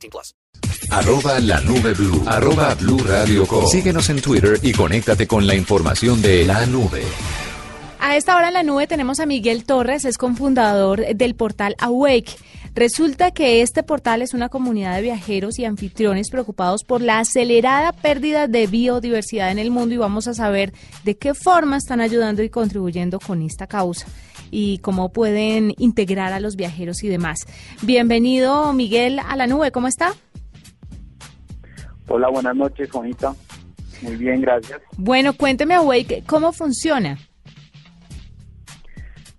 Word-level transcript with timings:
18 0.00 0.10
plus. 0.10 0.34
Arroba 0.90 1.38
la 1.40 1.60
nube 1.60 1.94
blue. 1.94 2.22
Arroba 2.26 2.74
blue 2.74 2.98
radio 2.98 3.46
com. 3.46 3.66
Síguenos 3.66 4.08
en 4.10 4.20
Twitter 4.20 4.58
y 4.62 4.72
conéctate 4.72 5.26
con 5.26 5.46
la 5.46 5.54
información 5.54 6.20
de 6.22 6.44
la 6.44 6.66
nube. 6.66 7.02
A 8.00 8.16
esta 8.16 8.36
hora 8.36 8.48
en 8.48 8.54
la 8.54 8.62
nube 8.62 8.86
tenemos 8.86 9.20
a 9.20 9.26
Miguel 9.26 9.64
Torres, 9.64 10.04
es 10.04 10.16
cofundador 10.16 11.14
del 11.14 11.34
portal 11.34 11.76
Awake. 11.78 12.34
Resulta 12.74 13.32
que 13.32 13.62
este 13.62 13.82
portal 13.82 14.22
es 14.22 14.32
una 14.32 14.48
comunidad 14.48 14.94
de 14.94 15.02
viajeros 15.02 15.58
y 15.58 15.64
anfitriones 15.64 16.30
preocupados 16.30 16.84
por 16.84 17.00
la 17.00 17.18
acelerada 17.18 17.92
pérdida 17.92 18.46
de 18.46 18.68
biodiversidad 18.68 19.50
en 19.50 19.58
el 19.58 19.70
mundo 19.70 19.94
y 19.94 19.98
vamos 19.98 20.28
a 20.28 20.34
saber 20.34 20.72
de 21.04 21.16
qué 21.16 21.34
forma 21.34 21.76
están 21.76 22.00
ayudando 22.00 22.42
y 22.42 22.48
contribuyendo 22.48 23.18
con 23.18 23.42
esta 23.42 23.66
causa 23.66 24.06
y 24.52 24.78
cómo 24.78 25.12
pueden 25.12 25.74
integrar 25.78 26.32
a 26.32 26.40
los 26.40 26.54
viajeros 26.54 27.02
y 27.02 27.08
demás. 27.08 27.40
Bienvenido 27.82 28.72
Miguel 28.72 29.18
a 29.18 29.34
la 29.34 29.48
nube, 29.48 29.72
¿cómo 29.72 29.88
está? 29.88 30.12
Hola, 32.08 32.28
buenas 32.28 32.54
noches, 32.54 32.90
Juanita. 32.90 33.34
Muy 34.02 34.16
bien, 34.16 34.40
gracias. 34.40 34.80
Bueno, 34.96 35.32
cuénteme, 35.34 35.74
Awake, 35.74 36.22
¿cómo 36.26 36.52
funciona? 36.52 37.18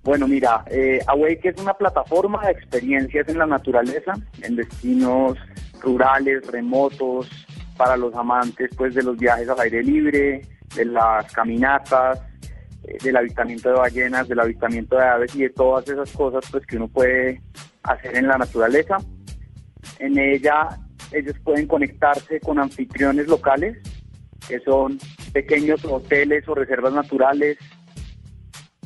Bueno, 0.03 0.27
mira, 0.27 0.63
eh, 0.71 0.99
Awake 1.07 1.49
es 1.49 1.61
una 1.61 1.75
plataforma 1.75 2.45
de 2.45 2.53
experiencias 2.53 3.27
en 3.29 3.37
la 3.37 3.45
naturaleza, 3.45 4.13
en 4.41 4.55
destinos 4.55 5.37
rurales, 5.79 6.45
remotos, 6.47 7.29
para 7.77 7.97
los 7.97 8.13
amantes 8.15 8.69
pues 8.75 8.95
de 8.95 9.03
los 9.03 9.17
viajes 9.17 9.47
al 9.49 9.59
aire 9.59 9.83
libre, 9.83 10.41
de 10.75 10.85
las 10.85 11.31
caminatas, 11.33 12.19
eh, 12.83 12.97
del 13.03 13.17
avistamiento 13.17 13.69
de 13.69 13.75
ballenas, 13.75 14.27
del 14.27 14.39
avistamiento 14.39 14.97
de 14.97 15.03
aves 15.03 15.35
y 15.35 15.43
de 15.43 15.49
todas 15.49 15.87
esas 15.87 16.11
cosas 16.11 16.45
pues 16.51 16.65
que 16.65 16.77
uno 16.77 16.87
puede 16.87 17.41
hacer 17.83 18.17
en 18.17 18.27
la 18.27 18.37
naturaleza. 18.37 18.97
En 19.99 20.17
ella 20.17 20.67
ellos 21.11 21.35
pueden 21.43 21.67
conectarse 21.67 22.39
con 22.39 22.59
anfitriones 22.59 23.27
locales, 23.27 23.77
que 24.47 24.59
son 24.61 24.97
pequeños 25.33 25.83
hoteles 25.85 26.47
o 26.47 26.55
reservas 26.55 26.93
naturales, 26.93 27.57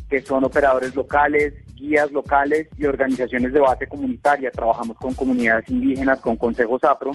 que 0.09 0.21
son 0.21 0.43
operadores 0.43 0.95
locales, 0.95 1.53
guías 1.75 2.11
locales 2.11 2.67
y 2.77 2.85
organizaciones 2.85 3.53
de 3.53 3.59
base 3.59 3.87
comunitaria. 3.87 4.51
Trabajamos 4.51 4.97
con 4.97 5.13
comunidades 5.13 5.69
indígenas, 5.69 6.19
con 6.21 6.37
consejos 6.37 6.83
APRO. 6.83 7.11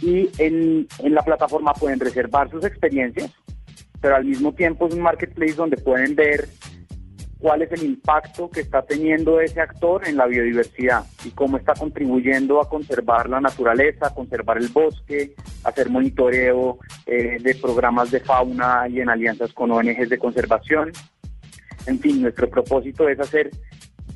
Y 0.00 0.28
en, 0.38 0.86
en 0.98 1.14
la 1.14 1.22
plataforma 1.22 1.72
pueden 1.72 2.00
reservar 2.00 2.50
sus 2.50 2.64
experiencias, 2.64 3.32
pero 4.00 4.16
al 4.16 4.24
mismo 4.24 4.52
tiempo 4.52 4.86
es 4.86 4.94
un 4.94 5.00
marketplace 5.00 5.54
donde 5.54 5.76
pueden 5.76 6.14
ver 6.14 6.48
cuál 7.44 7.60
es 7.60 7.72
el 7.72 7.82
impacto 7.84 8.48
que 8.50 8.60
está 8.60 8.80
teniendo 8.80 9.38
ese 9.38 9.60
actor 9.60 10.08
en 10.08 10.16
la 10.16 10.24
biodiversidad 10.24 11.04
y 11.26 11.30
cómo 11.30 11.58
está 11.58 11.74
contribuyendo 11.74 12.58
a 12.58 12.70
conservar 12.70 13.28
la 13.28 13.38
naturaleza, 13.38 14.06
a 14.06 14.14
conservar 14.14 14.56
el 14.56 14.68
bosque, 14.68 15.34
hacer 15.62 15.90
monitoreo 15.90 16.78
eh, 17.04 17.36
de 17.38 17.54
programas 17.56 18.10
de 18.10 18.20
fauna 18.20 18.88
y 18.88 19.00
en 19.00 19.10
alianzas 19.10 19.52
con 19.52 19.70
ONGs 19.70 20.08
de 20.08 20.18
conservación. 20.18 20.90
En 21.86 21.98
fin, 21.98 22.22
nuestro 22.22 22.48
propósito 22.48 23.08
es 23.08 23.18
hacer 23.20 23.50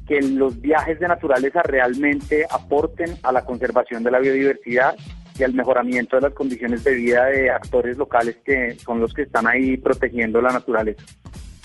que 0.07 0.21
los 0.23 0.61
viajes 0.61 0.99
de 0.99 1.09
naturaleza 1.09 1.63
realmente 1.63 2.47
aporten 2.51 3.17
a 3.23 3.31
la 3.31 3.45
conservación 3.45 4.03
de 4.03 4.11
la 4.11 4.19
biodiversidad 4.19 4.97
y 5.39 5.45
al 5.45 5.55
mejoramiento 5.55 6.17
de 6.17 6.23
las 6.23 6.33
condiciones 6.33 6.83
de 6.83 6.95
vida 6.95 7.27
de 7.27 7.51
actores 7.51 7.97
locales 7.97 8.37
que 8.45 8.77
son 8.85 9.01
los 9.01 9.13
que 9.13 9.23
están 9.23 9.47
ahí 9.47 9.77
protegiendo 9.77 10.41
la 10.41 10.51
naturaleza. 10.51 11.05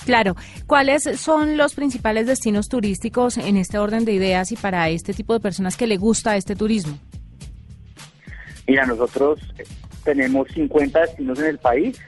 Claro, 0.06 0.36
¿cuáles 0.68 1.04
son 1.16 1.56
los 1.56 1.74
principales 1.74 2.28
destinos 2.28 2.68
turísticos 2.68 3.38
en 3.38 3.56
este 3.56 3.78
orden 3.80 4.04
de 4.04 4.12
ideas 4.12 4.52
y 4.52 4.58
para 4.58 4.90
este 4.90 5.14
tipo 5.14 5.34
de 5.34 5.40
personas 5.40 5.78
que 5.78 5.88
le 5.88 5.96
gusta 5.96 6.36
este 6.36 6.56
turismo? 6.56 7.00
Mira, 8.68 8.86
nosotros 8.86 9.40
tenemos 10.04 10.50
50 10.50 11.00
destinos 11.00 11.40
en 11.40 11.46
el 11.46 11.58
país, 11.58 12.00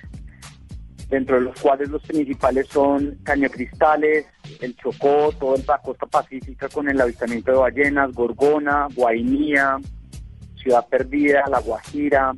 dentro 1.10 1.36
de 1.36 1.44
los 1.44 1.60
cuales 1.60 1.90
los 1.90 2.02
principales 2.04 2.68
son 2.68 3.18
Caño 3.24 3.50
Cristales, 3.50 4.26
el 4.62 4.76
Chocó, 4.76 5.32
toda 5.40 5.58
la 5.68 5.78
costa 5.80 6.06
pacífica 6.06 6.68
con 6.70 6.90
el 6.90 7.00
avistamiento 7.00 7.52
de 7.52 7.58
ballenas, 7.58 8.12
Gorgona, 8.14 8.88
Guainía, 8.96 9.78
Ciudad 10.56 10.88
Perdida, 10.88 11.44
La 11.50 11.60
Guajira, 11.60 12.34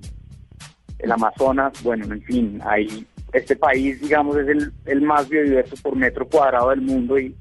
el 0.99 1.11
Amazonas, 1.11 1.81
bueno, 1.83 2.05
en 2.13 2.21
fin, 2.23 2.61
hay 2.65 3.05
este 3.33 3.55
país, 3.55 4.01
digamos, 4.01 4.37
es 4.37 4.47
el, 4.47 4.71
el 4.85 5.01
más 5.01 5.29
biodiverso 5.29 5.75
por 5.81 5.95
metro 5.95 6.27
cuadrado 6.27 6.69
del 6.69 6.81
mundo 6.81 7.19
y 7.19 7.35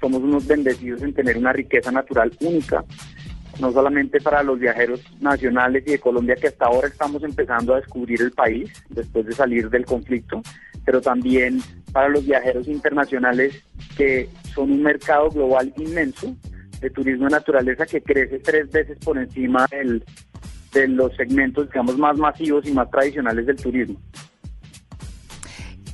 somos 0.00 0.22
unos 0.22 0.46
bendecidos 0.46 1.02
en 1.02 1.14
tener 1.14 1.36
una 1.36 1.52
riqueza 1.52 1.90
natural 1.90 2.32
única, 2.40 2.84
no 3.60 3.72
solamente 3.72 4.20
para 4.20 4.42
los 4.42 4.58
viajeros 4.58 5.00
nacionales 5.20 5.84
y 5.86 5.92
de 5.92 5.98
Colombia 5.98 6.36
que 6.36 6.48
hasta 6.48 6.66
ahora 6.66 6.88
estamos 6.88 7.22
empezando 7.22 7.74
a 7.74 7.80
descubrir 7.80 8.20
el 8.22 8.32
país 8.32 8.70
después 8.90 9.26
de 9.26 9.32
salir 9.32 9.70
del 9.70 9.84
conflicto, 9.84 10.42
pero 10.84 11.00
también 11.00 11.60
para 11.92 12.08
los 12.08 12.24
viajeros 12.24 12.68
internacionales 12.68 13.62
que 13.96 14.28
son 14.54 14.72
un 14.72 14.82
mercado 14.82 15.30
global 15.30 15.72
inmenso 15.76 16.36
de 16.80 16.90
turismo 16.90 17.24
de 17.24 17.32
naturaleza 17.32 17.86
que 17.86 18.02
crece 18.02 18.38
tres 18.38 18.70
veces 18.70 18.98
por 18.98 19.18
encima 19.18 19.66
del, 19.70 20.04
de 20.72 20.88
los 20.88 21.14
segmentos, 21.16 21.68
digamos, 21.68 21.96
más 21.96 22.16
masivos 22.16 22.66
y 22.66 22.72
más 22.72 22.90
tradicionales 22.90 23.46
del 23.46 23.56
turismo. 23.56 24.00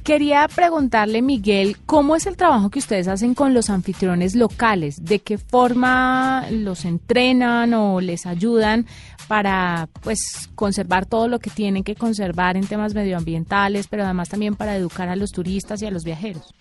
Quería 0.04 0.48
preguntarle, 0.48 1.22
Miguel, 1.22 1.76
¿cómo 1.86 2.16
es 2.16 2.26
el 2.26 2.36
trabajo 2.36 2.70
que 2.70 2.80
ustedes 2.80 3.06
hacen 3.06 3.34
con 3.34 3.54
los 3.54 3.70
anfitriones 3.70 4.34
locales? 4.34 5.04
¿De 5.04 5.20
qué 5.20 5.38
forma 5.38 6.44
los 6.50 6.84
entrenan 6.84 7.72
o 7.72 8.00
les 8.00 8.26
ayudan 8.26 8.86
para 9.28 9.88
pues 10.02 10.50
conservar 10.56 11.06
todo 11.06 11.28
lo 11.28 11.38
que 11.38 11.50
tienen 11.50 11.84
que 11.84 11.94
conservar 11.94 12.56
en 12.56 12.66
temas 12.66 12.94
medioambientales, 12.94 13.86
pero 13.86 14.02
además 14.02 14.28
también 14.28 14.56
para 14.56 14.74
educar 14.74 15.08
a 15.08 15.14
los 15.14 15.30
turistas 15.30 15.80
y 15.82 15.86
a 15.86 15.92
los 15.92 16.02
viajeros? 16.02 16.52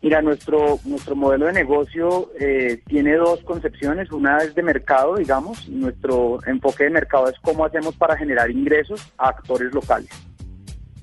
Mira, 0.00 0.22
nuestro, 0.22 0.80
nuestro 0.86 1.14
modelo 1.14 1.46
de 1.46 1.52
negocio 1.52 2.32
eh, 2.40 2.80
tiene 2.86 3.14
dos 3.16 3.40
concepciones. 3.44 4.10
Una 4.10 4.38
es 4.38 4.54
de 4.54 4.62
mercado, 4.62 5.16
digamos. 5.16 5.68
Nuestro 5.68 6.38
enfoque 6.46 6.84
de 6.84 6.90
mercado 6.90 7.28
es 7.28 7.38
cómo 7.40 7.66
hacemos 7.66 7.94
para 7.94 8.16
generar 8.16 8.50
ingresos 8.50 9.12
a 9.18 9.28
actores 9.28 9.72
locales. 9.72 10.08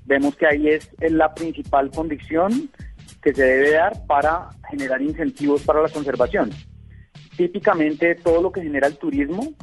Vemos 0.09 0.35
que 0.35 0.47
ahí 0.47 0.67
es, 0.69 0.89
la 1.01 1.35
principal 1.35 1.91
condición 1.91 2.71
que 3.21 3.31
se 3.31 3.43
debe 3.43 3.73
dar 3.73 4.07
para 4.07 4.49
generar 4.71 5.03
incentivos 5.03 5.61
para 5.61 5.83
la 5.83 5.89
conservación. 5.89 6.49
Típicamente 7.37 8.15
todo 8.15 8.41
lo 8.41 8.51
que 8.51 8.63
genera 8.63 8.87
el 8.87 8.97
turismo, 8.97 9.53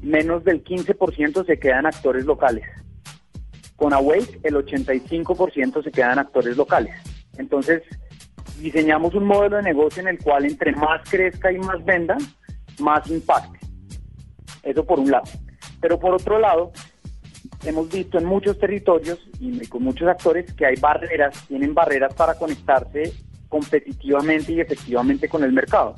menos 0.00 0.44
del 0.44 0.62
15% 0.62 1.44
se 1.44 1.58
quedan 1.58 1.86
actores 1.86 2.24
locales. 2.24 2.64
Con 3.74 3.92
Awake 3.92 4.38
el 4.44 4.54
85% 4.54 5.82
se 5.82 5.90
quedan 5.90 6.20
actores 6.20 6.56
locales. 6.56 6.94
Entonces, 7.36 7.82
diseñamos 8.60 9.12
un 9.14 9.24
modelo 9.24 9.56
de 9.56 9.64
negocio 9.64 10.02
en 10.02 10.08
el 10.08 10.18
cual 10.18 10.44
entre 10.44 10.70
más 10.70 11.00
crezca 11.10 11.50
y 11.50 11.58
más 11.58 11.84
venda, 11.84 12.16
más 12.78 13.10
impacte. 13.10 13.58
Eso 14.62 14.86
por 14.86 15.00
un 15.00 15.10
lado. 15.10 15.24
Pero 15.80 15.98
por 15.98 16.14
otro 16.14 16.38
lado, 16.38 16.70
hemos 17.64 17.88
visto 17.90 18.18
en 18.18 18.24
muchos 18.24 18.58
territorios 18.58 19.18
y 19.40 19.66
con 19.66 19.82
muchos 19.82 20.08
actores 20.08 20.52
que 20.52 20.66
hay 20.66 20.76
barreras, 20.76 21.44
tienen 21.48 21.74
barreras 21.74 22.14
para 22.14 22.34
conectarse 22.34 23.12
competitivamente 23.48 24.52
y 24.52 24.60
efectivamente 24.60 25.28
con 25.28 25.44
el 25.44 25.52
mercado. 25.52 25.94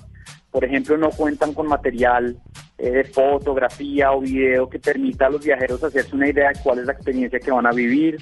Por 0.50 0.64
ejemplo, 0.64 0.96
no 0.96 1.10
cuentan 1.10 1.52
con 1.52 1.66
material 1.66 2.38
eh, 2.78 2.90
de 2.90 3.04
fotografía 3.04 4.12
o 4.12 4.20
video 4.20 4.68
que 4.68 4.78
permita 4.78 5.26
a 5.26 5.30
los 5.30 5.44
viajeros 5.44 5.82
hacerse 5.82 6.14
una 6.14 6.28
idea 6.28 6.50
de 6.50 6.60
cuál 6.62 6.78
es 6.78 6.86
la 6.86 6.92
experiencia 6.92 7.40
que 7.40 7.50
van 7.50 7.66
a 7.66 7.72
vivir 7.72 8.18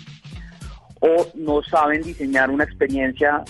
o 1.00 1.26
no 1.34 1.62
saben 1.62 2.02
diseñar 2.02 2.50
una 2.50 2.64
experiencia 2.64 3.44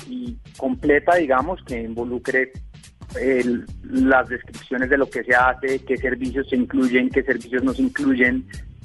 completa, 0.56 1.14
digamos, 1.14 1.62
que 1.64 1.82
involucre 1.82 2.52
las 3.84 4.28
descripciones 4.28 4.90
de 4.90 4.98
lo 4.98 5.08
que 5.08 5.22
se 5.22 5.34
hace, 5.36 5.78
qué 5.84 5.96
servicios 5.96 6.48
se 6.48 6.56
incluyen, 6.56 7.10
qué 7.10 7.22
servicios 7.22 7.62
no 7.62 7.72
se 7.72 7.82
incluyen, 7.82 8.44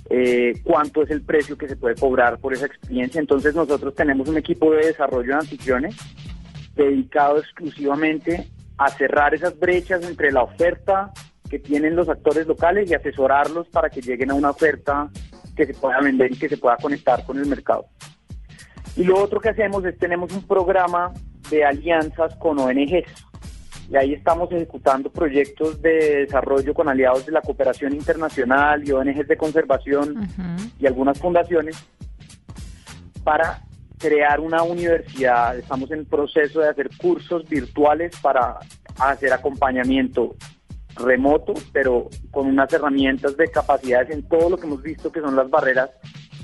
eh, 0.09 0.53
cuánto 0.63 1.03
es 1.03 1.11
el 1.11 1.21
precio 1.21 1.57
que 1.57 1.67
se 1.67 1.75
puede 1.75 1.95
cobrar 1.95 2.39
por 2.39 2.53
esa 2.53 2.65
experiencia. 2.65 3.19
Entonces 3.19 3.53
nosotros 3.55 3.93
tenemos 3.95 4.27
un 4.27 4.37
equipo 4.37 4.71
de 4.71 4.87
desarrollo 4.87 5.33
de 5.33 5.39
anfitriones 5.39 5.95
dedicado 6.75 7.39
exclusivamente 7.39 8.47
a 8.77 8.89
cerrar 8.89 9.33
esas 9.35 9.57
brechas 9.59 10.03
entre 10.07 10.31
la 10.31 10.43
oferta 10.43 11.11
que 11.49 11.59
tienen 11.59 11.95
los 11.95 12.07
actores 12.07 12.47
locales 12.47 12.89
y 12.89 12.93
asesorarlos 12.93 13.67
para 13.69 13.89
que 13.89 14.01
lleguen 14.01 14.31
a 14.31 14.35
una 14.35 14.51
oferta 14.51 15.09
que 15.55 15.65
se 15.65 15.73
pueda 15.73 15.99
vender 15.99 16.31
y 16.31 16.37
que 16.37 16.47
se 16.47 16.57
pueda 16.57 16.77
conectar 16.77 17.25
con 17.25 17.37
el 17.37 17.45
mercado. 17.47 17.85
Y 18.95 19.03
lo 19.03 19.21
otro 19.21 19.39
que 19.39 19.49
hacemos 19.49 19.83
es 19.85 19.97
tenemos 19.97 20.31
un 20.33 20.47
programa 20.47 21.13
de 21.49 21.65
alianzas 21.65 22.35
con 22.35 22.59
ONGs. 22.59 23.07
Y 23.91 23.95
ahí 23.95 24.13
estamos 24.13 24.51
ejecutando 24.51 25.11
proyectos 25.11 25.81
de 25.81 26.25
desarrollo 26.25 26.73
con 26.75 26.87
aliados 26.87 27.25
de 27.25 27.31
la 27.31 27.41
cooperación 27.41 27.93
internacional 27.93 28.87
y 28.87 28.91
ONGs 28.91 29.27
de 29.27 29.37
conservación 29.37 30.27
y 30.79 30.85
algunas 30.85 31.19
fundaciones 31.19 31.75
para 33.23 33.61
crear 33.97 34.39
una 34.39 34.61
universidad. 34.61 35.57
Estamos 35.57 35.91
en 35.91 36.05
proceso 36.05 36.59
de 36.59 36.69
hacer 36.69 36.89
cursos 36.97 37.49
virtuales 37.49 38.15
para 38.21 38.59
hacer 38.99 39.33
acompañamiento 39.33 40.35
remoto, 40.95 41.53
pero 41.71 42.09
con 42.29 42.47
unas 42.47 42.71
herramientas 42.71 43.35
de 43.37 43.49
capacidades 43.49 44.11
en 44.11 44.27
todo 44.27 44.51
lo 44.51 44.57
que 44.57 44.67
hemos 44.67 44.83
visto 44.83 45.11
que 45.11 45.21
son 45.21 45.35
las 45.35 45.49
barreras 45.49 45.89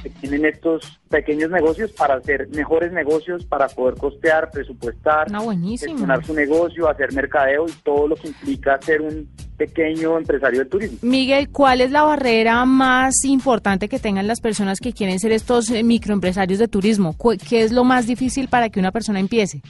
que 0.05 0.11
tienen 0.19 0.45
estos 0.45 0.99
pequeños 1.09 1.49
negocios 1.49 1.91
para 1.91 2.13
hacer 2.13 2.47
mejores 2.49 2.91
negocios, 2.91 3.43
para 3.43 3.67
poder 3.67 3.95
costear, 3.95 4.51
presupuestar, 4.51 5.31
No, 5.31 5.49
gestionar 5.49 6.23
su 6.23 6.35
negocio, 6.35 6.87
hacer 6.87 7.11
mercadeo 7.11 7.65
y 7.67 7.71
todo 7.83 8.09
lo 8.09 8.15
que 8.15 8.27
implica 8.27 8.79
ser 8.83 9.01
un 9.01 9.27
pequeño 9.57 10.15
empresario 10.19 10.59
del 10.59 10.69
turismo. 10.69 10.99
Miguel, 11.01 11.49
¿cuál 11.49 11.81
es 11.81 11.89
la 11.89 12.03
barrera 12.03 12.65
más 12.65 13.25
importante 13.25 13.89
que 13.89 13.97
tengan 13.97 14.27
las 14.27 14.41
personas 14.41 14.79
que 14.79 14.93
quieren 14.93 15.19
ser 15.19 15.31
estos 15.31 15.71
eh, 15.71 15.81
microempresarios 15.81 16.59
de 16.59 16.67
turismo? 16.67 17.15
¿Qué 17.49 17.63
es 17.63 17.71
lo 17.71 17.83
más 17.83 18.05
difícil 18.05 18.47
para 18.47 18.69
que 18.69 18.79
una 18.79 18.91
persona 18.91 19.19
empiece? 19.19 19.63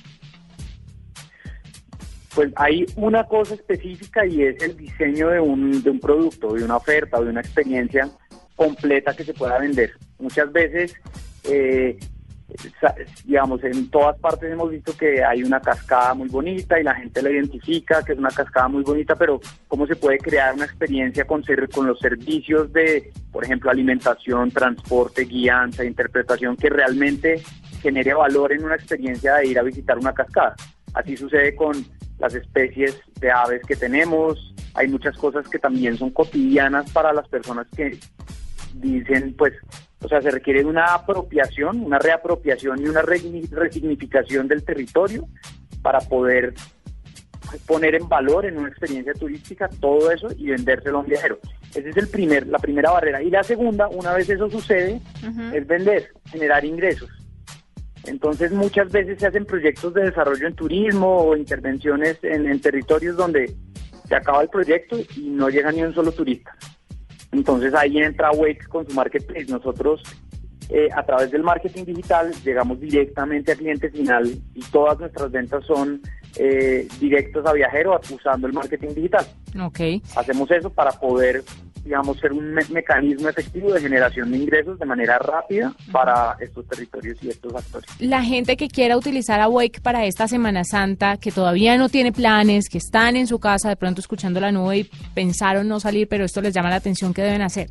Pues 2.33 2.51
hay 2.57 2.85
una 2.97 3.23
cosa 3.23 3.53
específica 3.53 4.25
y 4.25 4.41
es 4.41 4.61
el 4.61 4.75
diseño 4.75 5.29
de 5.29 5.39
un, 5.39 5.81
de 5.81 5.89
un 5.89 6.01
producto, 6.01 6.55
de 6.55 6.65
una 6.65 6.75
oferta, 6.75 7.21
de 7.21 7.29
una 7.29 7.39
experiencia 7.39 8.09
completa 8.57 9.15
que 9.15 9.23
se 9.23 9.33
pueda 9.33 9.59
vender. 9.59 9.91
Muchas 10.19 10.51
veces, 10.51 10.95
eh, 11.43 11.97
digamos, 13.25 13.63
en 13.63 13.89
todas 13.89 14.17
partes 14.19 14.51
hemos 14.51 14.69
visto 14.69 14.95
que 14.95 15.23
hay 15.23 15.43
una 15.43 15.59
cascada 15.59 16.13
muy 16.13 16.29
bonita 16.29 16.79
y 16.79 16.83
la 16.83 16.95
gente 16.95 17.21
la 17.21 17.31
identifica, 17.31 18.03
que 18.03 18.13
es 18.13 18.19
una 18.19 18.29
cascada 18.29 18.67
muy 18.67 18.83
bonita, 18.83 19.15
pero 19.15 19.39
¿cómo 19.67 19.85
se 19.87 19.95
puede 19.95 20.17
crear 20.19 20.53
una 20.53 20.65
experiencia 20.65 21.25
con, 21.25 21.43
ser- 21.43 21.69
con 21.69 21.87
los 21.87 21.99
servicios 21.99 22.71
de, 22.71 23.11
por 23.31 23.43
ejemplo, 23.43 23.71
alimentación, 23.71 24.51
transporte, 24.51 25.25
guianza, 25.25 25.83
interpretación, 25.83 26.55
que 26.55 26.69
realmente 26.69 27.41
genere 27.81 28.13
valor 28.13 28.53
en 28.53 28.63
una 28.63 28.75
experiencia 28.75 29.35
de 29.35 29.47
ir 29.47 29.59
a 29.59 29.63
visitar 29.63 29.97
una 29.97 30.13
cascada? 30.13 30.55
Así 30.93 31.17
sucede 31.17 31.55
con 31.55 31.75
las 32.19 32.33
especies 32.35 32.97
de 33.19 33.31
aves 33.31 33.61
que 33.67 33.75
tenemos. 33.75 34.53
Hay 34.75 34.87
muchas 34.87 35.17
cosas 35.17 35.47
que 35.49 35.59
también 35.59 35.97
son 35.97 36.11
cotidianas 36.11 36.89
para 36.91 37.11
las 37.11 37.27
personas 37.27 37.67
que 37.75 37.97
dicen, 38.81 39.35
pues, 39.37 39.53
o 40.01 40.07
sea, 40.07 40.21
se 40.21 40.31
requiere 40.31 40.63
una 40.65 40.93
apropiación, 40.93 41.83
una 41.83 41.99
reapropiación 41.99 42.81
y 42.81 42.87
una 42.87 43.01
resignificación 43.01 44.47
del 44.47 44.63
territorio 44.63 45.27
para 45.81 45.99
poder 45.99 46.53
poner 47.65 47.95
en 47.95 48.07
valor 48.07 48.45
en 48.45 48.57
una 48.57 48.69
experiencia 48.69 49.13
turística 49.13 49.69
todo 49.79 50.11
eso 50.11 50.27
y 50.37 50.47
vendérselo 50.47 50.97
a 50.97 51.01
un 51.01 51.07
viajero. 51.07 51.39
Esa 51.73 51.89
es 51.89 51.97
el 51.97 52.07
primer, 52.07 52.47
la 52.47 52.59
primera 52.59 52.91
barrera. 52.91 53.21
Y 53.21 53.29
la 53.29 53.43
segunda, 53.43 53.87
una 53.87 54.13
vez 54.13 54.29
eso 54.29 54.49
sucede, 54.49 55.01
es 55.53 55.67
vender, 55.67 56.11
generar 56.29 56.65
ingresos. 56.65 57.09
Entonces 58.05 58.51
muchas 58.51 58.91
veces 58.91 59.19
se 59.19 59.27
hacen 59.27 59.45
proyectos 59.45 59.93
de 59.93 60.03
desarrollo 60.03 60.47
en 60.47 60.53
turismo 60.53 61.17
o 61.23 61.35
intervenciones 61.35 62.19
en, 62.23 62.47
en 62.47 62.61
territorios 62.61 63.17
donde 63.17 63.55
se 64.07 64.15
acaba 64.15 64.43
el 64.43 64.49
proyecto 64.49 64.97
y 65.15 65.29
no 65.29 65.49
llega 65.49 65.71
ni 65.71 65.81
un 65.81 65.93
solo 65.93 66.11
turista. 66.11 66.55
Entonces 67.35 67.73
ahí 67.73 67.97
entra 67.97 68.31
Wake 68.31 68.67
con 68.69 68.87
su 68.87 68.93
marketplace. 68.93 69.45
Nosotros 69.45 70.01
eh, 70.69 70.87
a 70.95 71.05
través 71.05 71.31
del 71.31 71.43
marketing 71.43 71.83
digital 71.83 72.31
llegamos 72.43 72.79
directamente 72.79 73.51
al 73.51 73.57
cliente 73.57 73.89
final 73.89 74.25
y 74.53 74.61
todas 74.71 74.97
nuestras 74.99 75.29
ventas 75.31 75.63
son 75.65 76.01
eh, 76.37 76.87
directos 76.99 77.45
a 77.45 77.53
viajero 77.53 77.99
usando 78.09 78.47
el 78.47 78.53
marketing 78.53 78.95
digital. 78.95 79.25
Ok. 79.61 79.79
Hacemos 80.15 80.49
eso 80.49 80.69
para 80.69 80.91
poder, 80.91 81.43
digamos, 81.85 82.17
ser 82.19 82.33
un 82.33 82.51
me- 82.51 82.65
mecanismo 82.71 83.29
efectivo 83.29 83.71
de 83.71 83.79
generación 83.79 84.31
de 84.31 84.37
ingresos 84.39 84.77
de 84.79 84.85
manera 84.85 85.19
rápida 85.19 85.73
para 85.91 86.35
estos 86.39 86.67
territorios 86.67 87.17
y 87.21 87.29
estos 87.29 87.53
actores. 87.55 87.87
La 87.99 88.23
gente 88.23 88.57
que 88.57 88.67
quiera 88.67 88.97
utilizar 88.97 89.39
a 89.39 89.47
Wake 89.47 89.81
para 89.81 90.03
esta 90.05 90.27
Semana 90.27 90.63
Santa, 90.63 91.17
que 91.17 91.31
todavía 91.31 91.77
no 91.77 91.87
tiene 91.87 92.11
planes, 92.11 92.69
que 92.69 92.79
están 92.79 93.15
en 93.15 93.27
su 93.27 93.39
casa 93.39 93.69
de 93.69 93.75
pronto 93.75 94.01
escuchando 94.01 94.39
la 94.39 94.51
nube 94.51 94.77
y 94.79 94.89
pensaron 95.13 95.67
no 95.67 95.79
salir, 95.79 96.07
pero 96.09 96.25
esto 96.25 96.41
les 96.41 96.53
llama 96.53 96.71
la 96.71 96.77
atención, 96.77 97.13
¿qué 97.13 97.21
deben 97.21 97.43
hacer? 97.43 97.69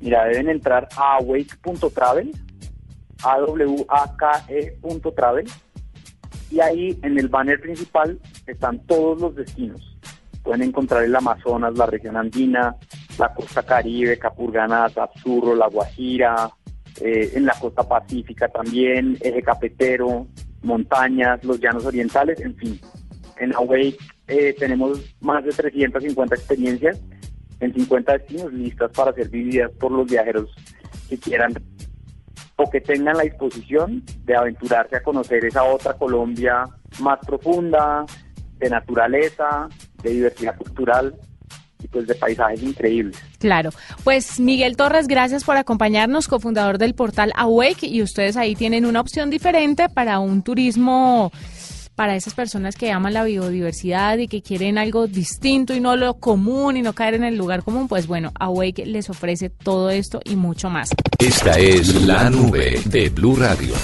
Mira, 0.00 0.24
deben 0.24 0.48
entrar 0.48 0.88
a 0.96 1.18
awake.travel, 1.18 2.32
a 3.22 3.38
w 3.38 3.84
a 3.88 4.16
k 4.16 4.44
e.travel, 4.48 5.46
y 6.50 6.60
ahí 6.60 6.98
en 7.02 7.18
el 7.18 7.28
banner 7.28 7.60
principal 7.60 8.18
están 8.46 8.78
todos 8.86 9.20
los 9.20 9.36
destinos. 9.36 9.91
Pueden 10.42 10.62
encontrar 10.62 11.04
el 11.04 11.14
Amazonas, 11.14 11.76
la 11.76 11.86
región 11.86 12.16
andina, 12.16 12.74
la 13.18 13.32
costa 13.32 13.62
caribe, 13.62 14.18
Capurganá, 14.18 14.86
Absurro, 14.86 15.54
La 15.54 15.68
Guajira, 15.68 16.50
eh, 17.00 17.30
en 17.34 17.46
la 17.46 17.54
costa 17.58 17.82
pacífica 17.82 18.48
también, 18.48 19.16
eje 19.20 19.42
cafetero, 19.42 20.26
montañas, 20.62 21.42
los 21.44 21.60
llanos 21.60 21.84
orientales, 21.86 22.40
en 22.40 22.56
fin. 22.56 22.80
En 23.38 23.54
Awake 23.54 23.96
eh, 24.28 24.54
tenemos 24.58 25.00
más 25.20 25.44
de 25.44 25.50
350 25.52 26.34
experiencias 26.34 27.00
en 27.60 27.72
50 27.72 28.12
destinos 28.12 28.52
listas 28.52 28.90
para 28.92 29.12
ser 29.12 29.28
vividas 29.28 29.70
por 29.78 29.92
los 29.92 30.06
viajeros 30.06 30.50
que 31.08 31.18
quieran 31.18 31.54
o 32.56 32.68
que 32.68 32.80
tengan 32.80 33.16
la 33.16 33.22
disposición 33.22 34.02
de 34.24 34.36
aventurarse 34.36 34.96
a 34.96 35.02
conocer 35.02 35.44
esa 35.44 35.64
otra 35.64 35.94
Colombia 35.94 36.64
más 37.00 37.18
profunda, 37.26 38.04
de 38.58 38.70
naturaleza, 38.70 39.68
de 40.02 40.10
diversidad 40.10 40.56
cultural 40.56 41.14
y 41.82 41.88
pues 41.88 42.06
de 42.06 42.14
paisajes 42.14 42.62
increíbles. 42.62 43.16
Claro, 43.38 43.70
pues 44.04 44.38
Miguel 44.38 44.76
Torres, 44.76 45.08
gracias 45.08 45.44
por 45.44 45.56
acompañarnos, 45.56 46.28
cofundador 46.28 46.78
del 46.78 46.94
portal 46.94 47.32
Awake, 47.36 47.86
y 47.86 48.02
ustedes 48.02 48.36
ahí 48.36 48.54
tienen 48.54 48.86
una 48.86 49.00
opción 49.00 49.30
diferente 49.30 49.88
para 49.88 50.20
un 50.20 50.42
turismo 50.42 51.32
para 51.94 52.16
esas 52.16 52.34
personas 52.34 52.74
que 52.74 52.90
aman 52.90 53.12
la 53.12 53.24
biodiversidad 53.24 54.16
y 54.18 54.26
que 54.26 54.42
quieren 54.42 54.78
algo 54.78 55.06
distinto 55.06 55.74
y 55.74 55.80
no 55.80 55.94
lo 55.94 56.14
común 56.14 56.76
y 56.76 56.82
no 56.82 56.94
caer 56.94 57.14
en 57.14 57.24
el 57.24 57.36
lugar 57.36 57.62
común, 57.62 57.86
pues 57.86 58.06
bueno, 58.06 58.32
Awake 58.40 58.86
les 58.86 59.10
ofrece 59.10 59.50
todo 59.50 59.90
esto 59.90 60.20
y 60.24 60.36
mucho 60.36 60.70
más. 60.70 60.90
Esta 61.18 61.58
es 61.58 62.02
la 62.06 62.30
nube 62.30 62.80
de 62.86 63.10
Blue 63.10 63.36
Radio. 63.36 63.74